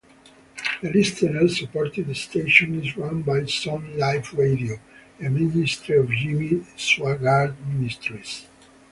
[0.81, 4.77] The listener-supported station is run by Sonlife Radio,
[5.19, 8.47] a ministry of Jimmy Swaggart Ministries.